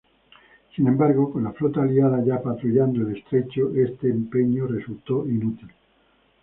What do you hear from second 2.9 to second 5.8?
el estrecho, este empeño resultó inútil.